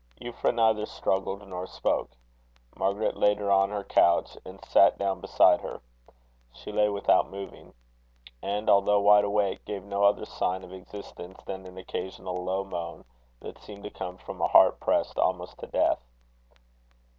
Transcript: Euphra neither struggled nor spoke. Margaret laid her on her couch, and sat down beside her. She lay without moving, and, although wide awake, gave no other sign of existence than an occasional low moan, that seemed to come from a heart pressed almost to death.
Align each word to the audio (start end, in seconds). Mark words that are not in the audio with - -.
Euphra 0.19 0.51
neither 0.51 0.87
struggled 0.87 1.47
nor 1.47 1.67
spoke. 1.67 2.09
Margaret 2.75 3.15
laid 3.15 3.37
her 3.37 3.51
on 3.51 3.69
her 3.69 3.83
couch, 3.83 4.35
and 4.43 4.59
sat 4.65 4.97
down 4.97 5.21
beside 5.21 5.61
her. 5.61 5.79
She 6.51 6.71
lay 6.71 6.89
without 6.89 7.29
moving, 7.29 7.71
and, 8.41 8.67
although 8.67 8.99
wide 9.01 9.25
awake, 9.25 9.63
gave 9.63 9.83
no 9.83 10.03
other 10.03 10.25
sign 10.25 10.63
of 10.63 10.73
existence 10.73 11.39
than 11.45 11.67
an 11.67 11.77
occasional 11.77 12.43
low 12.43 12.63
moan, 12.63 13.05
that 13.41 13.59
seemed 13.61 13.83
to 13.83 13.91
come 13.91 14.17
from 14.17 14.41
a 14.41 14.47
heart 14.47 14.79
pressed 14.79 15.19
almost 15.19 15.59
to 15.59 15.67
death. 15.67 16.03